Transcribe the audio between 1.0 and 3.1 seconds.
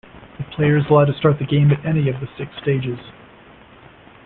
to start the game at any of the six stages.